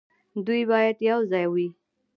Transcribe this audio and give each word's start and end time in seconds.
دوی 0.45 0.61
باید 0.71 0.97
یوځای 1.09 1.45
وي. 1.53 1.67